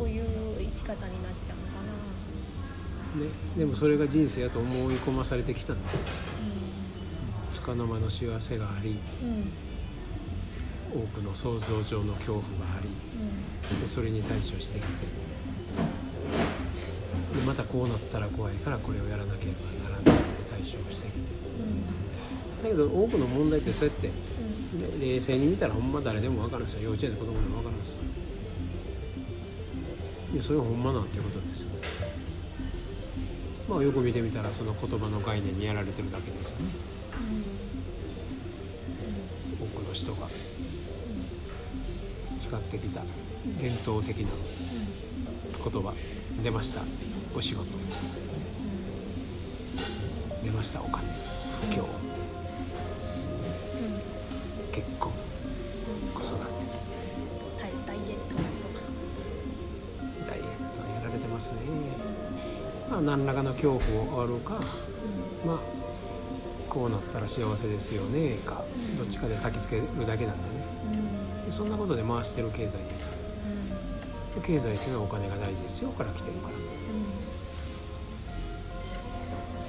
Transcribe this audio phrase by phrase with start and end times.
[0.00, 0.24] そういう
[0.58, 3.22] 生き方になっちゃうのかな。
[3.22, 6.06] ね、でもそれが人生やと思い込まされてきたんですよ。
[7.60, 9.28] 束の間の幸せがありうん。
[9.28, 9.52] うん
[10.92, 12.88] 多くの想像上の恐怖があり
[13.80, 15.06] でそれに対処してきて。
[17.32, 21.20] でまたこうなったら怖いからこれをやらなければならないって対処をしてきて。
[22.64, 24.14] だけど多くの問題ってそうやって、ね
[25.00, 26.82] 冷静に見たらほんま誰でも分かるんですよ。
[26.82, 28.00] 幼稚園の子供でも分かるんですよ
[30.32, 31.70] いやそれはほんまなんていうことですよ
[33.70, 36.64] まあよく見てみたらその言葉の概念にやられてるだけですよね。
[39.60, 40.26] 多くの人が
[42.40, 43.02] 使ってきた
[43.60, 44.28] 伝統的な
[45.70, 45.94] 言葉。
[46.42, 46.82] 出ました。
[47.36, 47.76] お仕事。
[50.42, 50.80] 出ました。
[50.82, 51.04] お金。
[51.70, 51.99] 不況
[61.40, 61.58] ますね。
[62.90, 64.60] まあ何らかの恐怖をあるか
[65.46, 65.58] まあ
[66.68, 68.62] こうなったら幸せですよねか
[68.98, 71.50] どっちかで焚きつけるだけなんでね。
[71.50, 73.06] そんなことで回してる経済です。
[73.06, 73.14] よ
[74.36, 75.90] で経済っていうのはお金が大事ですよ。
[75.90, 76.54] から来てるから。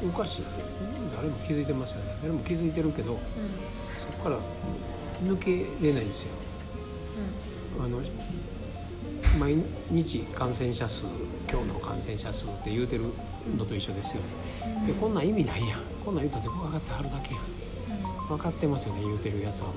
[0.04, 0.64] おかしいって
[1.16, 2.16] 誰も気づいてますよね。
[2.22, 3.20] 誰も気づいてるけど
[3.98, 4.38] そこから
[5.24, 6.32] 抜けれないんですよ。
[7.84, 8.02] あの
[9.40, 11.06] 毎日感染者数
[11.52, 13.06] 今日の感染者数って言うてる
[13.58, 14.88] のと一緒ですよね。
[14.88, 15.80] でこんなん意味ないやん。
[16.06, 17.44] こんなん言うたって分かってはるだけやん。
[18.28, 19.02] 分かってますよね。
[19.02, 19.76] 言うてるやつはもう。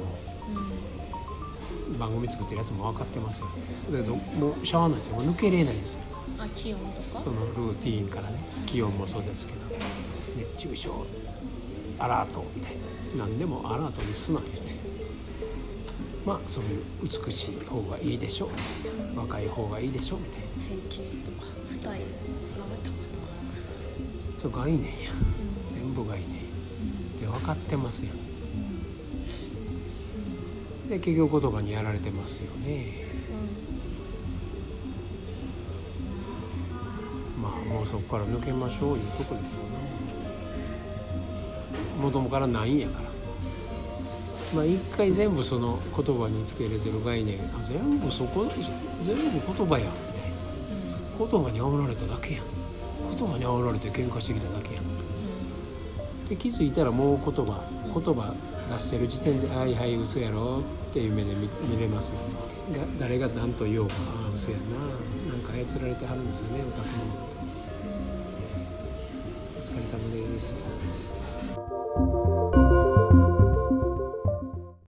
[1.99, 3.49] 番組作ってるやつも分かってますよ
[3.93, 5.17] だけどもうしゃあないですよ。
[5.17, 6.03] もう抜けれないですよ。
[6.39, 8.39] あ気温そのルーティーンからね。
[8.67, 9.61] 気温もそうですけど。
[10.37, 11.07] 熱中症
[11.99, 12.73] アラートみたい
[13.17, 13.27] な。
[13.27, 14.75] 何でもアラートにすな言って
[16.25, 18.49] まあそういう美しい方がいいでしょ
[19.15, 20.47] 若い方がいいでしょみたいな。
[20.55, 22.97] 整形とか二重まぶたとか。
[24.39, 25.11] そう概念や。
[25.71, 26.45] 全部概念。
[27.21, 28.13] で分かってますよ。
[30.89, 33.05] で結局言葉にやられてますよね。
[37.41, 39.69] まあもうそこから抜けましょういうとこですよね。
[42.01, 43.14] 元々からないんやから
[44.55, 48.47] まあ一回全部その言葉につけれてる概念あ全部そこ
[49.03, 49.23] 全部
[49.57, 50.37] 言葉やみたいな。
[51.19, 52.45] 言葉に煽られただけやん。
[53.17, 54.85] 言葉に煽られて喧嘩してきただけやん。
[56.29, 58.35] で気づいたらもう言葉言葉
[58.73, 62.13] 出してる時点で「はいはい嘘やろ」っていう目で見見れます
[62.73, 63.95] が誰が何と言おうか
[64.25, 64.63] 「ああ嘘やな。
[65.31, 66.95] なんか操られてはるんですよねオタクの
[69.59, 69.99] お疲れ様
[70.33, 70.55] です。